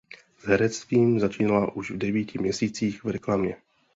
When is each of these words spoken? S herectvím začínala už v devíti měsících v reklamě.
S 0.37 0.45
herectvím 0.47 1.19
začínala 1.19 1.71
už 1.71 1.91
v 1.91 1.97
devíti 1.97 2.39
měsících 2.39 3.03
v 3.03 3.07
reklamě. 3.09 3.55